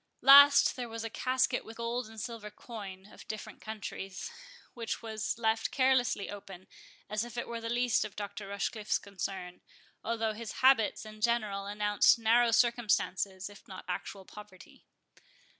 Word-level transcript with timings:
Last, 0.21 0.75
there 0.75 0.89
was 0.89 1.03
a 1.03 1.11
casket 1.11 1.63
with 1.63 1.77
gold 1.77 2.07
and 2.09 2.19
silver 2.19 2.49
coin 2.49 3.05
of 3.13 3.27
different 3.27 3.61
countries, 3.61 4.31
which 4.73 5.03
was 5.03 5.37
left 5.37 5.69
carelessly 5.69 6.27
open, 6.27 6.65
as 7.07 7.23
if 7.23 7.37
it 7.37 7.47
were 7.47 7.61
the 7.61 7.69
least 7.69 8.03
of 8.03 8.15
Dr. 8.15 8.47
Rochecliffe's 8.47 8.97
concern, 8.97 9.61
although 10.03 10.33
his 10.33 10.53
habits 10.65 11.05
in 11.05 11.21
general 11.21 11.67
announced 11.67 12.17
narrow 12.17 12.49
circumstances, 12.49 13.47
if 13.47 13.67
not 13.67 13.85
actual 13.87 14.25
poverty. 14.25 14.87